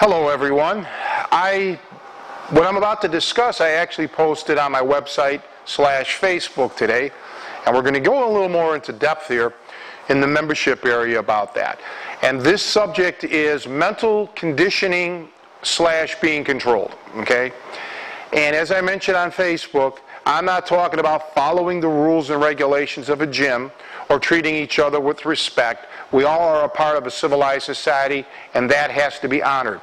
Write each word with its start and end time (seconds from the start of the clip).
Hello, 0.00 0.28
everyone. 0.28 0.86
I, 1.32 1.76
what 2.50 2.64
I'm 2.64 2.76
about 2.76 3.02
to 3.02 3.08
discuss, 3.08 3.60
I 3.60 3.70
actually 3.70 4.06
posted 4.06 4.56
on 4.56 4.70
my 4.70 4.80
website 4.80 5.42
slash 5.64 6.20
Facebook 6.20 6.76
today, 6.76 7.10
and 7.66 7.74
we're 7.74 7.82
going 7.82 7.94
to 7.94 8.00
go 8.00 8.30
a 8.30 8.30
little 8.30 8.48
more 8.48 8.76
into 8.76 8.92
depth 8.92 9.26
here 9.26 9.54
in 10.08 10.20
the 10.20 10.26
membership 10.28 10.84
area 10.84 11.18
about 11.18 11.52
that. 11.56 11.80
And 12.22 12.40
this 12.40 12.62
subject 12.62 13.24
is 13.24 13.66
mental 13.66 14.28
conditioning 14.36 15.30
slash 15.62 16.14
being 16.20 16.44
controlled. 16.44 16.94
Okay, 17.16 17.50
and 18.32 18.54
as 18.54 18.70
I 18.70 18.80
mentioned 18.80 19.16
on 19.16 19.32
Facebook, 19.32 19.98
I'm 20.24 20.44
not 20.44 20.64
talking 20.64 21.00
about 21.00 21.34
following 21.34 21.80
the 21.80 21.88
rules 21.88 22.30
and 22.30 22.40
regulations 22.40 23.08
of 23.08 23.20
a 23.20 23.26
gym 23.26 23.72
or 24.08 24.18
treating 24.18 24.54
each 24.54 24.78
other 24.78 25.00
with 25.00 25.24
respect. 25.24 25.86
We 26.12 26.24
all 26.24 26.48
are 26.48 26.64
a 26.64 26.68
part 26.68 26.96
of 26.96 27.06
a 27.06 27.10
civilized 27.10 27.64
society, 27.64 28.24
and 28.54 28.70
that 28.70 28.90
has 28.90 29.18
to 29.20 29.28
be 29.28 29.42
honored. 29.42 29.80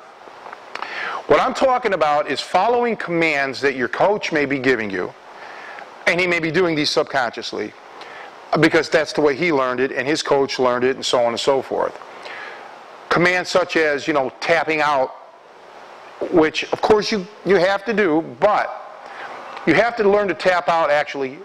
What 1.28 1.40
I'm 1.40 1.54
talking 1.54 1.94
about 1.94 2.30
is 2.30 2.40
following 2.40 2.96
commands 2.96 3.62
that 3.62 3.76
your 3.76 3.88
coach 3.88 4.32
may 4.32 4.46
be 4.46 4.60
giving 4.60 4.90
you, 4.90 5.14
and 6.08 6.20
he 6.20 6.28
may 6.28 6.40
be 6.40 6.52
doing 6.52 6.76
these 6.76 6.90
subconsciously 6.90 7.74
because 8.60 8.90
that's 8.90 9.12
the 9.14 9.22
way 9.22 9.36
he 9.36 9.52
learned 9.52 9.80
it, 9.80 9.92
and 9.92 10.08
his 10.08 10.22
coach 10.22 10.60
learned 10.60 10.84
it, 10.84 10.96
and 10.96 11.06
so 11.06 11.20
on 11.20 11.28
and 11.28 11.40
so 11.40 11.62
forth. 11.62 12.00
Commands 13.10 13.50
such 13.50 13.76
as, 13.76 14.08
you 14.08 14.14
know, 14.14 14.32
tapping 14.40 14.82
out, 14.82 15.16
which 16.32 16.72
of 16.72 16.82
course 16.82 17.12
you, 17.12 17.26
you 17.46 17.56
have 17.56 17.84
to 17.86 17.94
do, 17.94 18.22
but 18.40 18.82
you 19.66 19.74
have 19.74 19.96
to 19.98 20.10
learn 20.10 20.28
to 20.28 20.34
tap 20.34 20.70
out 20.70 20.90
actually 20.90 21.40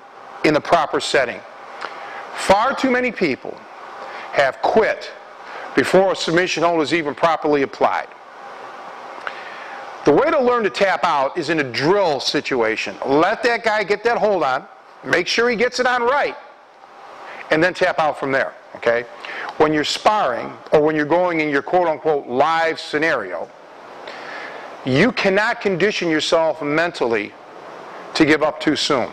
in 0.44 0.54
the 0.54 0.60
proper 0.60 1.00
setting. 1.00 1.40
Far 2.40 2.74
too 2.74 2.90
many 2.90 3.12
people 3.12 3.54
have 4.32 4.60
quit 4.62 5.10
before 5.76 6.12
a 6.12 6.16
submission 6.16 6.62
hold 6.62 6.80
is 6.80 6.94
even 6.94 7.14
properly 7.14 7.62
applied. 7.62 8.08
The 10.06 10.12
way 10.12 10.30
to 10.30 10.40
learn 10.40 10.64
to 10.64 10.70
tap 10.70 11.04
out 11.04 11.36
is 11.36 11.50
in 11.50 11.60
a 11.60 11.70
drill 11.70 12.18
situation. 12.18 12.96
Let 13.06 13.42
that 13.42 13.62
guy 13.62 13.84
get 13.84 14.02
that 14.04 14.16
hold 14.16 14.42
on, 14.42 14.66
make 15.04 15.26
sure 15.26 15.50
he 15.50 15.54
gets 15.54 15.80
it 15.80 15.86
on 15.86 16.02
right, 16.02 16.34
and 17.50 17.62
then 17.62 17.74
tap 17.74 17.98
out 17.98 18.18
from 18.18 18.32
there. 18.32 18.54
Okay? 18.76 19.04
When 19.58 19.72
you're 19.72 19.84
sparring 19.84 20.50
or 20.72 20.80
when 20.80 20.96
you're 20.96 21.04
going 21.04 21.40
in 21.40 21.50
your 21.50 21.62
quote 21.62 21.86
unquote 21.86 22.26
live 22.26 22.80
scenario, 22.80 23.48
you 24.86 25.12
cannot 25.12 25.60
condition 25.60 26.08
yourself 26.08 26.62
mentally 26.62 27.34
to 28.14 28.24
give 28.24 28.42
up 28.42 28.60
too 28.60 28.76
soon. 28.76 29.12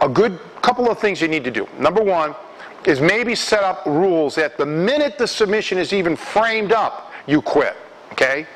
A 0.00 0.08
good 0.08 0.40
couple 0.62 0.90
of 0.90 0.98
things 0.98 1.20
you 1.20 1.28
need 1.28 1.44
to 1.44 1.50
do. 1.50 1.68
Number 1.78 2.02
one 2.02 2.34
is 2.86 3.00
maybe 3.00 3.34
set 3.34 3.62
up 3.62 3.84
rules 3.86 4.34
that 4.36 4.56
the 4.56 4.66
minute 4.66 5.18
the 5.18 5.26
submission 5.26 5.78
is 5.78 5.92
even 5.92 6.16
framed 6.16 6.72
up, 6.72 7.12
you 7.26 7.42
quit. 7.42 7.76
Okay? 8.12 8.46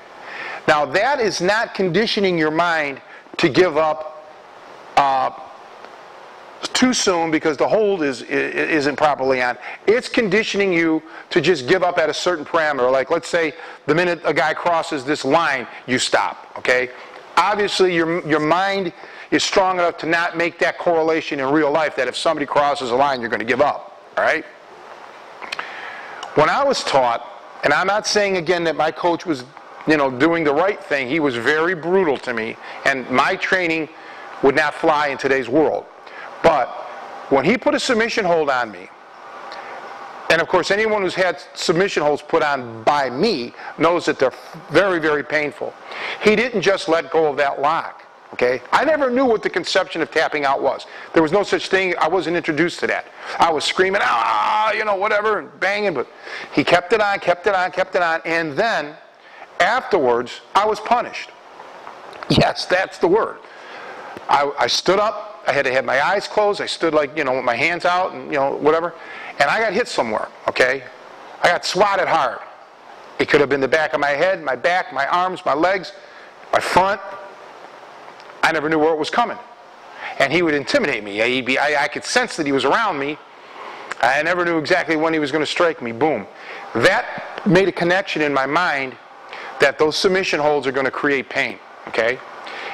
Now 0.66 0.84
that 0.86 1.20
is 1.20 1.40
not 1.40 1.74
conditioning 1.74 2.38
your 2.38 2.50
mind 2.50 3.00
to 3.38 3.48
give 3.48 3.76
up 3.76 4.24
uh, 4.96 5.30
too 6.72 6.92
soon 6.92 7.30
because 7.30 7.56
the 7.56 7.68
hold 7.68 8.02
is, 8.02 8.22
isn't 8.22 8.96
properly 8.96 9.42
on. 9.42 9.56
It's 9.86 10.08
conditioning 10.08 10.72
you 10.72 11.02
to 11.30 11.40
just 11.40 11.68
give 11.68 11.82
up 11.82 11.98
at 11.98 12.08
a 12.08 12.14
certain 12.14 12.44
parameter. 12.44 12.90
Like 12.90 13.10
let's 13.10 13.28
say 13.28 13.54
the 13.86 13.94
minute 13.94 14.20
a 14.24 14.34
guy 14.34 14.54
crosses 14.54 15.04
this 15.04 15.24
line, 15.24 15.66
you 15.86 15.98
stop. 15.98 16.52
Okay? 16.58 16.90
Obviously, 17.36 17.94
your, 17.94 18.26
your 18.26 18.40
mind 18.40 18.92
is 19.30 19.42
strong 19.42 19.78
enough 19.78 19.98
to 19.98 20.06
not 20.06 20.36
make 20.36 20.58
that 20.60 20.78
correlation 20.78 21.40
in 21.40 21.46
real 21.46 21.70
life 21.70 21.96
that 21.96 22.08
if 22.08 22.16
somebody 22.16 22.46
crosses 22.46 22.90
a 22.90 22.96
line, 22.96 23.20
you're 23.20 23.30
going 23.30 23.40
to 23.40 23.46
give 23.46 23.60
up. 23.60 24.00
All 24.16 24.24
right? 24.24 24.44
When 26.34 26.48
I 26.48 26.62
was 26.62 26.84
taught, 26.84 27.26
and 27.64 27.72
I'm 27.72 27.86
not 27.86 28.06
saying 28.06 28.36
again 28.36 28.64
that 28.64 28.76
my 28.76 28.90
coach 28.90 29.26
was, 29.26 29.44
you 29.86 29.96
know, 29.96 30.10
doing 30.10 30.44
the 30.44 30.52
right 30.54 30.82
thing. 30.82 31.08
He 31.08 31.20
was 31.20 31.34
very 31.34 31.74
brutal 31.74 32.16
to 32.18 32.34
me, 32.34 32.56
and 32.84 33.08
my 33.10 33.36
training 33.36 33.88
would 34.42 34.54
not 34.54 34.74
fly 34.74 35.08
in 35.08 35.18
today's 35.18 35.48
world. 35.48 35.86
But 36.42 36.68
when 37.30 37.44
he 37.44 37.56
put 37.56 37.74
a 37.74 37.80
submission 37.80 38.24
hold 38.24 38.50
on 38.50 38.70
me, 38.70 38.88
and 40.30 40.42
of 40.42 40.48
course, 40.48 40.70
anyone 40.70 41.02
who's 41.02 41.14
had 41.14 41.42
submission 41.54 42.02
holds 42.02 42.20
put 42.20 42.42
on 42.42 42.82
by 42.82 43.08
me 43.08 43.52
knows 43.78 44.06
that 44.06 44.18
they're 44.18 44.34
very, 44.70 44.98
very 44.98 45.22
painful. 45.22 45.72
He 46.22 46.36
didn't 46.36 46.62
just 46.62 46.88
let 46.88 47.10
go 47.10 47.26
of 47.26 47.36
that 47.36 47.60
lock. 47.60 48.05
Okay? 48.32 48.60
I 48.72 48.84
never 48.84 49.10
knew 49.10 49.24
what 49.24 49.42
the 49.42 49.50
conception 49.50 50.02
of 50.02 50.10
tapping 50.10 50.44
out 50.44 50.60
was. 50.60 50.86
There 51.14 51.22
was 51.22 51.32
no 51.32 51.42
such 51.42 51.68
thing. 51.68 51.94
I 51.98 52.08
wasn't 52.08 52.36
introduced 52.36 52.80
to 52.80 52.86
that. 52.88 53.06
I 53.38 53.50
was 53.50 53.64
screaming, 53.64 54.02
ah, 54.04 54.72
you 54.72 54.84
know, 54.84 54.96
whatever, 54.96 55.38
and 55.38 55.60
banging, 55.60 55.94
but 55.94 56.08
he 56.52 56.64
kept 56.64 56.92
it 56.92 57.00
on, 57.00 57.18
kept 57.20 57.46
it 57.46 57.54
on, 57.54 57.70
kept 57.70 57.94
it 57.94 58.02
on, 58.02 58.20
and 58.24 58.52
then 58.52 58.96
afterwards, 59.60 60.40
I 60.54 60.66
was 60.66 60.80
punished. 60.80 61.30
Yes, 62.28 62.66
that's 62.66 62.98
the 62.98 63.08
word. 63.08 63.38
I, 64.28 64.52
I 64.58 64.66
stood 64.66 64.98
up. 64.98 65.44
I 65.46 65.52
had 65.52 65.64
to 65.64 65.72
have 65.72 65.84
my 65.84 66.04
eyes 66.04 66.26
closed. 66.26 66.60
I 66.60 66.66
stood 66.66 66.92
like, 66.92 67.16
you 67.16 67.22
know, 67.22 67.34
with 67.34 67.44
my 67.44 67.54
hands 67.54 67.84
out 67.84 68.12
and, 68.12 68.26
you 68.32 68.38
know, 68.38 68.56
whatever 68.56 68.94
and 69.38 69.50
I 69.50 69.60
got 69.60 69.72
hit 69.72 69.88
somewhere, 69.88 70.28
okay? 70.48 70.82
I 71.42 71.48
got 71.48 71.64
swatted 71.64 72.08
hard. 72.08 72.38
It 73.18 73.28
could 73.28 73.40
have 73.40 73.48
been 73.48 73.60
the 73.60 73.68
back 73.68 73.92
of 73.92 74.00
my 74.00 74.10
head, 74.10 74.42
my 74.42 74.56
back, 74.56 74.92
my 74.92 75.06
arms, 75.06 75.44
my 75.44 75.54
legs, 75.54 75.92
my 76.52 76.60
front. 76.60 77.00
I 78.46 78.52
never 78.52 78.68
knew 78.68 78.78
where 78.78 78.92
it 78.92 78.98
was 78.98 79.10
coming. 79.10 79.36
And 80.20 80.32
he 80.32 80.40
would 80.42 80.54
intimidate 80.54 81.02
me. 81.02 81.40
Be, 81.42 81.58
I, 81.58 81.82
I 81.82 81.88
could 81.88 82.04
sense 82.04 82.36
that 82.36 82.46
he 82.46 82.52
was 82.52 82.64
around 82.64 82.96
me. 82.96 83.18
I 84.00 84.22
never 84.22 84.44
knew 84.44 84.56
exactly 84.58 84.94
when 84.94 85.12
he 85.12 85.18
was 85.18 85.32
going 85.32 85.42
to 85.42 85.50
strike 85.50 85.82
me. 85.82 85.90
Boom. 85.90 86.28
That 86.76 87.42
made 87.44 87.66
a 87.66 87.72
connection 87.72 88.22
in 88.22 88.32
my 88.32 88.46
mind 88.46 88.94
that 89.58 89.80
those 89.80 89.96
submission 89.96 90.38
holds 90.38 90.64
are 90.64 90.70
going 90.70 90.84
to 90.84 90.92
create 90.92 91.28
pain, 91.28 91.58
okay? 91.88 92.20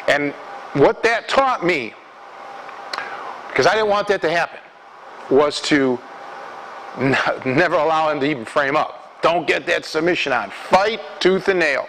And 0.09 0.33
what 0.75 1.03
that 1.05 1.27
taught 1.27 1.65
me, 1.65 1.95
because 3.49 3.67
I 3.67 3.73
didn't 3.73 3.89
want 3.89 4.09
that 4.09 4.21
to 4.21 4.31
happen, 4.31 4.61
was 5.31 5.59
to 5.63 5.99
never 7.47 7.77
allow 7.77 8.11
him 8.11 8.21
to 8.21 8.27
even 8.27 8.45
frame 8.45 8.77
up. 8.77 9.23
Don't 9.23 9.47
get 9.47 9.65
that 9.67 9.87
submission 9.87 10.35
on. 10.35 10.51
Fight 10.51 11.01
tooth 11.19 11.49
and 11.49 11.61
nail. 11.61 11.89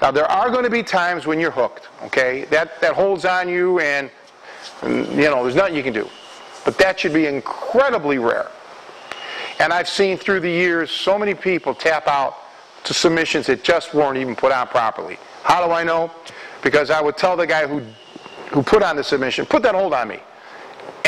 Now 0.00 0.10
there 0.10 0.26
are 0.26 0.50
going 0.50 0.64
to 0.64 0.70
be 0.70 0.82
times 0.82 1.26
when 1.26 1.40
you're 1.40 1.50
hooked, 1.50 1.88
okay? 2.04 2.44
That 2.46 2.80
that 2.80 2.94
holds 2.94 3.24
on 3.24 3.48
you 3.48 3.80
and 3.80 4.10
you 4.82 5.28
know, 5.28 5.42
there's 5.42 5.56
nothing 5.56 5.74
you 5.74 5.82
can 5.82 5.92
do. 5.92 6.08
But 6.64 6.78
that 6.78 7.00
should 7.00 7.12
be 7.12 7.26
incredibly 7.26 8.18
rare. 8.18 8.48
And 9.58 9.72
I've 9.72 9.88
seen 9.88 10.16
through 10.16 10.40
the 10.40 10.50
years 10.50 10.90
so 10.90 11.18
many 11.18 11.34
people 11.34 11.74
tap 11.74 12.06
out 12.06 12.36
to 12.84 12.94
submissions 12.94 13.46
that 13.46 13.64
just 13.64 13.92
weren't 13.92 14.18
even 14.18 14.36
put 14.36 14.52
on 14.52 14.68
properly. 14.68 15.18
How 15.42 15.66
do 15.66 15.72
I 15.72 15.82
know? 15.82 16.12
Because 16.62 16.90
I 16.90 17.00
would 17.00 17.16
tell 17.16 17.36
the 17.36 17.46
guy 17.46 17.66
who 17.66 17.82
who 18.52 18.62
put 18.62 18.82
on 18.82 18.96
the 18.96 19.04
submission, 19.04 19.44
put 19.44 19.62
that 19.62 19.74
hold 19.74 19.92
on 19.92 20.08
me 20.08 20.20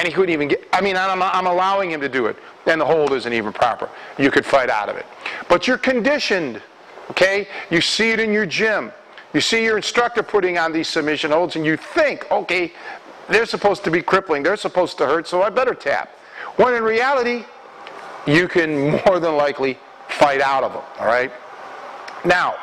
and 0.01 0.09
he 0.09 0.15
couldn't 0.15 0.33
even 0.33 0.49
get. 0.49 0.67
I 0.73 0.81
mean, 0.81 0.97
I'm, 0.97 1.23
I'm 1.23 1.47
allowing 1.47 1.91
him 1.91 2.01
to 2.01 2.09
do 2.09 2.25
it, 2.25 2.37
and 2.67 2.81
the 2.81 2.87
hold 2.87 3.13
isn't 3.13 3.33
even 3.33 3.53
proper. 3.53 3.89
You 4.19 4.31
could 4.31 4.47
fight 4.47 4.71
out 4.71 4.89
of 4.89 4.97
it, 4.97 5.05
but 5.49 5.69
you're 5.69 5.79
conditioned. 5.79 6.63
Okay, 7.11 7.49
you 7.71 7.81
see 7.81 8.11
it 8.11 8.21
in 8.21 8.33
your 8.33 8.47
gym. 8.47 8.93
You 9.35 9.41
see 9.41 9.65
your 9.65 9.77
instructor 9.77 10.23
putting 10.23 10.59
on 10.59 10.73
these 10.73 10.89
submission 10.89 11.33
holds, 11.33 11.57
and 11.57 11.67
you 11.67 11.77
think, 11.77 12.31
okay, 12.31 12.73
they're 13.29 13.47
supposed 13.47 13.85
to 13.85 13.91
be 13.91 14.01
crippling. 14.01 14.43
They're 14.43 14.57
supposed 14.57 14.97
to 14.99 15.07
hurt, 15.07 15.27
so 15.27 15.43
I 15.43 15.51
better 15.51 15.75
tap. 15.75 16.11
When 16.57 16.75
in 16.75 16.83
reality, 16.83 17.45
you 18.27 18.49
can 18.49 19.01
more 19.07 19.19
than 19.19 19.37
likely 19.37 19.79
fight 20.09 20.41
out 20.41 20.65
of 20.65 20.73
them. 20.73 20.83
All 20.99 21.07
right. 21.07 21.33
Now, 22.25 22.55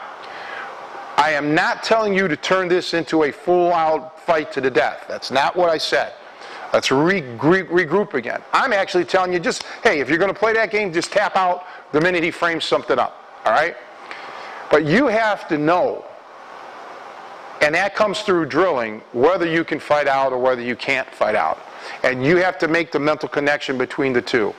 I 1.17 1.31
am 1.31 1.53
not 1.53 1.83
telling 1.83 2.13
you 2.13 2.27
to 2.27 2.37
turn 2.37 2.67
this 2.67 2.93
into 2.93 3.23
a 3.23 3.31
full-out 3.31 4.19
fight 4.21 4.51
to 4.53 4.61
the 4.61 4.69
death. 4.69 5.05
That's 5.07 5.31
not 5.31 5.55
what 5.55 5.69
I 5.69 5.77
said. 5.77 6.13
Let's 6.73 6.89
regroup 6.89 8.13
again. 8.13 8.41
I'm 8.53 8.71
actually 8.71 9.05
telling 9.05 9.33
you 9.33 9.39
just, 9.39 9.63
hey, 9.83 9.99
if 9.99 10.09
you're 10.09 10.19
going 10.19 10.33
to 10.33 10.39
play 10.39 10.53
that 10.53 10.69
game, 10.69 10.93
just 10.93 11.11
tap 11.11 11.35
out 11.35 11.65
the 11.91 11.99
minute 11.99 12.23
he 12.23 12.31
frames 12.31 12.65
something 12.65 12.99
up. 12.99 13.23
All 13.45 13.51
right? 13.53 13.75
But 14.69 14.85
you 14.85 15.07
have 15.07 15.47
to 15.47 15.57
know, 15.57 16.05
and 17.61 17.73
that 17.75 17.95
comes 17.95 18.21
through 18.21 18.47
drilling, 18.47 19.01
whether 19.13 19.45
you 19.45 19.63
can 19.63 19.79
fight 19.79 20.07
out 20.07 20.33
or 20.33 20.37
whether 20.37 20.61
you 20.61 20.75
can't 20.75 21.07
fight 21.09 21.35
out. 21.35 21.59
And 22.03 22.25
you 22.25 22.37
have 22.37 22.57
to 22.59 22.67
make 22.67 22.91
the 22.91 22.99
mental 22.99 23.29
connection 23.29 23.77
between 23.77 24.13
the 24.13 24.21
two. 24.21 24.53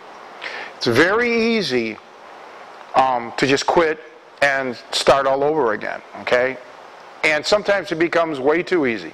It's 0.76 0.86
very 0.86 1.56
easy 1.56 1.98
um, 2.94 3.32
to 3.36 3.46
just 3.46 3.66
quit 3.66 4.00
and 4.42 4.76
start 4.92 5.26
all 5.26 5.42
over 5.42 5.72
again, 5.72 6.00
okay? 6.20 6.56
And 7.24 7.44
sometimes 7.44 7.92
it 7.92 7.98
becomes 7.98 8.40
way 8.40 8.62
too 8.62 8.86
easy. 8.86 9.12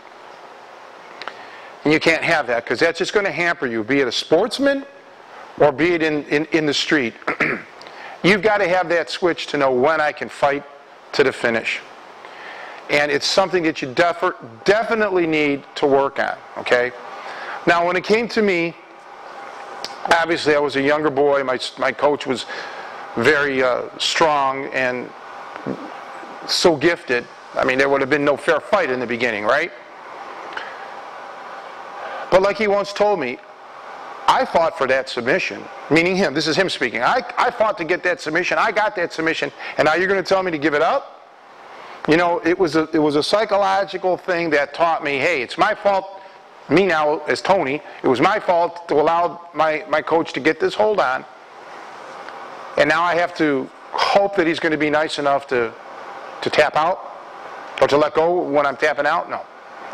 And 1.85 1.93
you 1.93 2.01
can't 2.01 2.23
have 2.23 2.47
that 2.47 2.65
because 2.65 2.81
that's 2.81 2.99
just 2.99 3.13
going 3.13 3.27
to 3.27 3.33
hamper 3.33 3.67
you, 3.67 3.83
be 3.85 4.01
it 4.01 4.09
a 4.09 4.13
sportsman 4.13 4.85
or 5.59 5.73
be 5.73 5.93
it 5.93 6.03
in, 6.03 6.25
in, 6.25 6.47
in 6.47 6.67
the 6.67 6.75
street. 6.75 7.15
You've 8.23 8.43
got 8.43 8.59
to 8.59 8.69
have 8.69 8.89
that 8.89 9.11
switch 9.11 9.49
to 9.49 9.59
know 9.59 9.73
when 9.73 10.01
I 10.01 10.13
can 10.13 10.29
fight 10.29 10.65
to 11.15 11.25
the 11.25 11.33
finish. 11.33 11.81
And 12.91 13.11
it's 13.11 13.27
something 13.27 13.63
that 13.65 13.81
you 13.81 13.93
def- 13.95 14.35
definitely 14.65 15.27
need 15.27 15.65
to 15.77 15.87
work 15.87 16.19
on, 16.19 16.37
okay? 16.59 16.93
Now, 17.67 17.87
when 17.87 17.97
it 17.97 18.05
came 18.05 18.29
to 18.29 18.43
me, 18.43 18.77
obviously 20.11 20.55
I 20.55 20.59
was 20.59 20.77
a 20.77 20.83
younger 20.83 21.11
boy. 21.11 21.43
My, 21.43 21.59
my 21.79 21.93
coach 21.93 22.27
was 22.27 22.45
very 23.17 23.63
uh, 23.63 23.89
strong 23.99 24.67
and 24.67 25.11
so 26.47 26.77
gifted, 26.77 27.27
I 27.55 27.65
mean, 27.65 27.79
there 27.79 27.89
would 27.89 28.01
have 28.01 28.11
been 28.11 28.25
no 28.25 28.37
fair 28.37 28.61
fight 28.61 28.91
in 28.91 29.01
the 29.01 29.07
beginning, 29.07 29.45
right? 29.45 29.73
But 32.31 32.43
like 32.43 32.59
he 32.59 32.67
once 32.67 32.93
told 32.93 33.21
me, 33.21 33.39
I 34.35 34.45
fought 34.45 34.77
for 34.77 34.89
that 34.89 35.09
submission, 35.09 35.63
meaning 35.91 36.17
him. 36.17 36.35
This 36.35 36.49
is 36.49 36.57
him 36.57 36.69
speaking. 36.69 37.03
I, 37.03 37.23
I 37.39 37.53
fought 37.53 37.79
to 37.79 37.85
get 37.85 38.03
that 38.03 38.21
submission. 38.21 38.59
I 38.59 38.73
got 38.73 38.97
that 38.97 39.13
submission, 39.13 39.53
and 39.79 39.87
now 39.87 39.95
you're 39.95 40.09
going 40.09 40.23
to 40.23 40.29
tell 40.29 40.43
me 40.43 40.51
to 40.51 40.59
give 40.59 40.75
it 40.75 40.83
up? 40.83 41.03
You 42.09 42.17
know, 42.17 42.41
it 42.45 42.59
was 42.59 42.75
a, 42.75 42.89
it 42.93 42.99
was 42.99 43.15
a 43.15 43.23
psychological 43.23 44.17
thing 44.17 44.51
that 44.51 44.75
taught 44.75 45.05
me, 45.05 45.19
hey, 45.19 45.41
it's 45.41 45.57
my 45.57 45.73
fault, 45.73 46.21
me 46.69 46.85
now 46.85 47.21
as 47.27 47.41
Tony, 47.41 47.81
it 48.03 48.09
was 48.09 48.21
my 48.21 48.41
fault 48.41 48.89
to 48.89 48.95
allow 48.95 49.49
my, 49.55 49.85
my 49.89 50.03
coach 50.03 50.33
to 50.33 50.41
get 50.41 50.59
this 50.59 50.75
hold 50.75 50.99
on. 50.99 51.25
And 52.77 52.89
now 52.89 53.03
I 53.03 53.15
have 53.15 53.37
to 53.37 53.71
hope 53.93 54.35
that 54.35 54.49
he's 54.49 54.59
going 54.59 54.73
to 54.73 54.79
be 54.79 54.91
nice 54.91 55.21
enough 55.21 55.47
to, 55.49 55.73
to 56.43 56.51
tap 56.51 56.75
out 56.75 56.99
or 57.81 57.87
to 57.87 57.97
let 57.97 58.15
go 58.15 58.41
when 58.43 58.67
I'm 58.67 58.77
tapping 58.77 59.07
out? 59.07 59.31
No. 59.31 59.43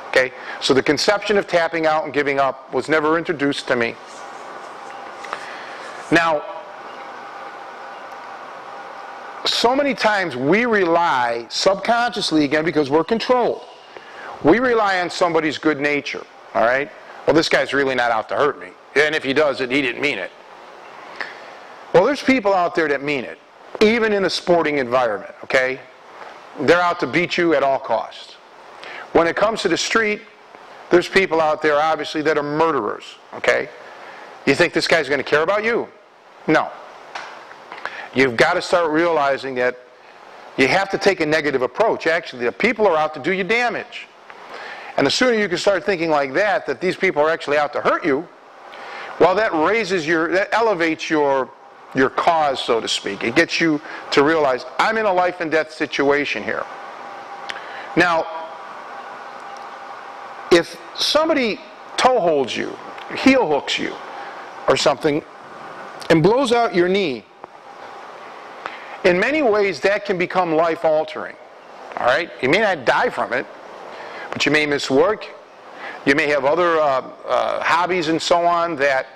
Okay? 0.08 0.32
So 0.62 0.72
the 0.72 0.82
conception 0.82 1.36
of 1.36 1.46
tapping 1.46 1.84
out 1.84 2.04
and 2.04 2.14
giving 2.14 2.40
up 2.40 2.72
was 2.72 2.88
never 2.88 3.18
introduced 3.18 3.68
to 3.68 3.76
me. 3.76 3.94
Now, 6.10 6.42
so 9.44 9.74
many 9.74 9.94
times 9.94 10.36
we 10.36 10.66
rely 10.66 11.46
subconsciously, 11.48 12.44
again, 12.44 12.64
because 12.64 12.90
we're 12.90 13.04
controlled, 13.04 13.62
we 14.42 14.58
rely 14.58 15.00
on 15.00 15.10
somebody's 15.10 15.58
good 15.58 15.80
nature, 15.80 16.24
all 16.54 16.62
right? 16.62 16.90
Well, 17.26 17.34
this 17.34 17.48
guy's 17.48 17.72
really 17.72 17.94
not 17.94 18.10
out 18.10 18.28
to 18.30 18.34
hurt 18.34 18.60
me. 18.60 18.68
And 18.96 19.14
if 19.14 19.22
he 19.22 19.32
does 19.32 19.60
it, 19.60 19.70
he 19.70 19.82
didn't 19.82 20.02
mean 20.02 20.18
it. 20.18 20.30
Well, 21.94 22.04
there's 22.04 22.22
people 22.22 22.54
out 22.54 22.74
there 22.74 22.88
that 22.88 23.02
mean 23.02 23.24
it, 23.24 23.38
even 23.80 24.12
in 24.12 24.24
a 24.24 24.30
sporting 24.30 24.78
environment, 24.78 25.34
okay? 25.44 25.80
They're 26.60 26.80
out 26.80 27.00
to 27.00 27.06
beat 27.06 27.38
you 27.38 27.54
at 27.54 27.62
all 27.62 27.78
costs. 27.78 28.34
When 29.12 29.26
it 29.26 29.36
comes 29.36 29.62
to 29.62 29.68
the 29.68 29.76
street, 29.76 30.22
there's 30.90 31.08
people 31.08 31.40
out 31.40 31.62
there, 31.62 31.76
obviously, 31.76 32.22
that 32.22 32.36
are 32.36 32.42
murderers, 32.42 33.04
okay? 33.34 33.68
You 34.46 34.54
think 34.54 34.72
this 34.72 34.88
guy's 34.88 35.08
going 35.08 35.20
to 35.20 35.24
care 35.24 35.42
about 35.42 35.64
you? 35.64 35.88
No. 36.50 36.68
You've 38.12 38.36
got 38.36 38.54
to 38.54 38.62
start 38.62 38.90
realizing 38.90 39.54
that 39.54 39.78
you 40.56 40.66
have 40.66 40.90
to 40.90 40.98
take 40.98 41.20
a 41.20 41.26
negative 41.26 41.62
approach. 41.62 42.06
Actually, 42.08 42.44
the 42.44 42.52
people 42.52 42.86
are 42.88 42.96
out 42.96 43.14
to 43.14 43.20
do 43.20 43.32
you 43.32 43.44
damage. 43.44 44.08
And 44.96 45.06
the 45.06 45.10
sooner 45.10 45.34
you 45.34 45.48
can 45.48 45.58
start 45.58 45.84
thinking 45.84 46.10
like 46.10 46.32
that, 46.34 46.66
that 46.66 46.80
these 46.80 46.96
people 46.96 47.22
are 47.22 47.30
actually 47.30 47.56
out 47.56 47.72
to 47.74 47.80
hurt 47.80 48.04
you, 48.04 48.26
well, 49.20 49.34
that 49.36 49.52
raises 49.52 50.06
your, 50.06 50.32
that 50.32 50.48
elevates 50.52 51.08
your, 51.08 51.48
your 51.94 52.10
cause, 52.10 52.58
so 52.58 52.80
to 52.80 52.88
speak. 52.88 53.22
It 53.22 53.36
gets 53.36 53.60
you 53.60 53.80
to 54.10 54.24
realize, 54.24 54.64
I'm 54.78 54.98
in 54.98 55.06
a 55.06 55.12
life 55.12 55.40
and 55.40 55.50
death 55.50 55.72
situation 55.72 56.42
here. 56.42 56.64
Now, 57.96 58.26
if 60.50 60.80
somebody 60.96 61.60
toe 61.96 62.18
holds 62.18 62.56
you, 62.56 62.76
heel 63.16 63.46
hooks 63.48 63.78
you, 63.78 63.94
or 64.68 64.76
something, 64.76 65.22
and 66.10 66.22
blows 66.22 66.52
out 66.52 66.74
your 66.74 66.88
knee, 66.88 67.24
in 69.04 69.18
many 69.18 69.40
ways 69.40 69.80
that 69.80 70.04
can 70.04 70.18
become 70.18 70.52
life 70.54 70.84
altering. 70.84 71.36
All 71.96 72.06
right? 72.06 72.30
You 72.42 72.48
may 72.48 72.58
not 72.58 72.84
die 72.84 73.08
from 73.08 73.32
it, 73.32 73.46
but 74.30 74.44
you 74.44 74.52
may 74.52 74.66
miss 74.66 74.90
work. 74.90 75.26
You 76.04 76.14
may 76.14 76.26
have 76.28 76.44
other 76.44 76.78
uh, 76.78 77.10
uh, 77.26 77.62
hobbies 77.62 78.08
and 78.08 78.20
so 78.20 78.44
on 78.44 78.76
that 78.76 79.06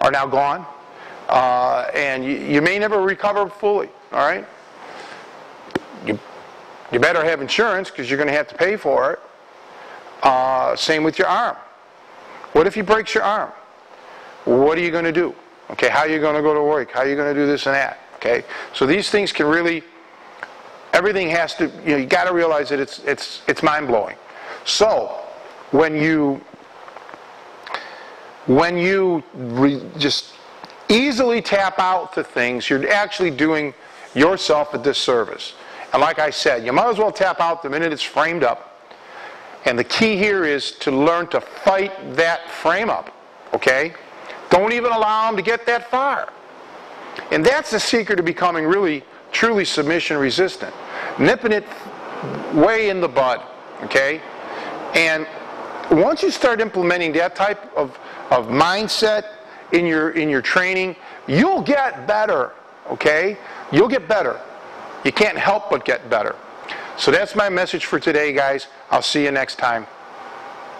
are 0.00 0.10
now 0.10 0.26
gone. 0.26 0.66
Uh, 1.28 1.90
and 1.94 2.24
you, 2.24 2.32
you, 2.32 2.60
may 2.60 2.78
never 2.78 3.00
recover 3.00 3.48
fully. 3.48 3.88
All 4.12 4.26
right? 4.26 4.46
You, 6.06 6.18
you 6.92 7.00
better 7.00 7.24
have 7.24 7.40
insurance 7.40 7.90
because 7.90 8.10
you're 8.10 8.18
going 8.18 8.28
to 8.28 8.34
have 8.34 8.48
to 8.48 8.54
pay 8.54 8.76
for 8.76 9.12
it. 9.12 9.20
Uh, 10.22 10.76
same 10.76 11.02
with 11.02 11.18
your 11.18 11.28
arm. 11.28 11.56
What 12.52 12.66
if 12.66 12.74
he 12.74 12.82
breaks 12.82 13.14
your 13.14 13.24
arm? 13.24 13.50
What 14.44 14.76
are 14.76 14.82
you 14.82 14.90
going 14.90 15.04
to 15.04 15.12
do? 15.12 15.34
Okay, 15.70 15.88
how 15.88 16.00
are 16.00 16.08
you 16.08 16.20
going 16.20 16.36
to 16.36 16.42
go 16.42 16.54
to 16.54 16.62
work? 16.62 16.92
How 16.92 17.00
are 17.00 17.08
you 17.08 17.16
going 17.16 17.34
to 17.34 17.40
do 17.40 17.46
this 17.46 17.66
and 17.66 17.74
that? 17.74 17.98
Okay, 18.16 18.44
so 18.72 18.86
these 18.86 19.10
things 19.10 19.32
can 19.32 19.46
really, 19.46 19.82
everything 20.92 21.28
has 21.30 21.54
to, 21.56 21.66
you 21.84 21.90
know, 21.90 21.96
you 21.96 22.06
got 22.06 22.24
to 22.24 22.34
realize 22.34 22.68
that 22.70 22.80
it's 22.80 23.00
it's 23.00 23.42
it's 23.48 23.62
mind 23.62 23.86
blowing. 23.86 24.16
So 24.64 25.20
when 25.70 25.96
you 25.96 26.40
when 28.46 28.76
you 28.76 29.22
re, 29.34 29.82
just 29.98 30.34
easily 30.88 31.40
tap 31.40 31.78
out 31.78 32.12
to 32.14 32.24
things, 32.24 32.68
you're 32.68 32.88
actually 32.90 33.30
doing 33.30 33.74
yourself 34.14 34.74
a 34.74 34.78
disservice. 34.78 35.54
And 35.92 36.00
like 36.00 36.18
I 36.18 36.30
said, 36.30 36.64
you 36.64 36.72
might 36.72 36.88
as 36.88 36.98
well 36.98 37.12
tap 37.12 37.40
out 37.40 37.62
the 37.62 37.70
minute 37.70 37.92
it's 37.92 38.02
framed 38.02 38.42
up. 38.42 38.70
And 39.64 39.78
the 39.78 39.84
key 39.84 40.16
here 40.16 40.44
is 40.44 40.72
to 40.72 40.90
learn 40.90 41.26
to 41.28 41.40
fight 41.40 42.16
that 42.16 42.50
frame 42.50 42.90
up. 42.90 43.14
Okay? 43.54 43.94
Don't 44.54 44.72
even 44.72 44.92
allow 44.92 45.26
them 45.26 45.36
to 45.36 45.42
get 45.42 45.66
that 45.66 45.90
far. 45.90 46.32
And 47.32 47.44
that's 47.44 47.72
the 47.72 47.80
secret 47.80 48.20
of 48.20 48.24
becoming 48.24 48.64
really, 48.64 49.02
truly 49.32 49.64
submission 49.64 50.16
resistant. 50.16 50.72
Nipping 51.18 51.50
it 51.50 51.64
way 52.54 52.88
in 52.88 53.00
the 53.00 53.08
bud, 53.08 53.42
okay? 53.82 54.20
And 54.94 55.26
once 55.90 56.22
you 56.22 56.30
start 56.30 56.60
implementing 56.60 57.10
that 57.14 57.34
type 57.34 57.76
of, 57.76 57.98
of 58.30 58.46
mindset 58.46 59.24
in 59.72 59.86
your, 59.86 60.10
in 60.10 60.28
your 60.28 60.40
training, 60.40 60.94
you'll 61.26 61.62
get 61.62 62.06
better, 62.06 62.52
okay? 62.88 63.36
You'll 63.72 63.88
get 63.88 64.06
better. 64.06 64.40
You 65.04 65.10
can't 65.10 65.36
help 65.36 65.68
but 65.68 65.84
get 65.84 66.08
better. 66.08 66.36
So 66.96 67.10
that's 67.10 67.34
my 67.34 67.48
message 67.48 67.86
for 67.86 67.98
today, 67.98 68.32
guys. 68.32 68.68
I'll 68.92 69.02
see 69.02 69.24
you 69.24 69.32
next 69.32 69.56
time. 69.56 69.88